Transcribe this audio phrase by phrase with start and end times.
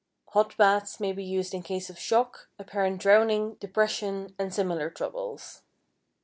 [0.29, 5.61] Hot baths may be used in case of shock, apparent drowning, depression, and similar troubles.